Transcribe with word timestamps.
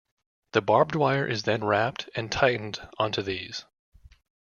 The 0.53 0.63
barbed 0.63 0.95
wire 0.95 1.27
is 1.27 1.43
then 1.43 1.63
wrapped 1.63 2.09
and 2.15 2.31
tightened 2.31 2.79
on 2.97 3.11
to 3.11 3.21
these. 3.21 3.65